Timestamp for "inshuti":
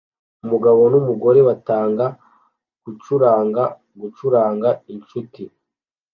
4.93-5.43